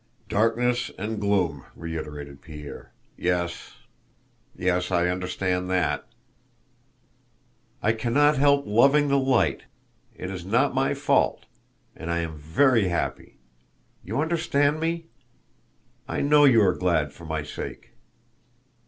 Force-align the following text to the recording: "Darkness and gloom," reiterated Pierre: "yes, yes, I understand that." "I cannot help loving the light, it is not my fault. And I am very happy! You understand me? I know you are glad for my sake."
"Darkness 0.29 0.89
and 0.97 1.21
gloom," 1.21 1.63
reiterated 1.75 2.41
Pierre: 2.41 2.91
"yes, 3.17 3.75
yes, 4.55 4.89
I 4.89 5.09
understand 5.09 5.69
that." 5.69 6.07
"I 7.83 7.93
cannot 7.93 8.35
help 8.35 8.65
loving 8.65 9.09
the 9.09 9.19
light, 9.19 9.65
it 10.15 10.31
is 10.31 10.43
not 10.43 10.73
my 10.73 10.95
fault. 10.95 11.45
And 11.95 12.09
I 12.09 12.17
am 12.17 12.35
very 12.35 12.87
happy! 12.87 13.37
You 14.03 14.19
understand 14.19 14.79
me? 14.79 15.05
I 16.07 16.21
know 16.21 16.45
you 16.45 16.63
are 16.63 16.73
glad 16.73 17.13
for 17.13 17.25
my 17.25 17.43
sake." 17.43 17.91